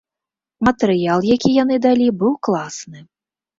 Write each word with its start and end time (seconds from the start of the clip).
Матэрыял, 0.67 1.19
які 1.35 1.53
яны 1.63 1.75
далі, 1.85 2.07
быў 2.25 2.33
класны. 2.51 3.07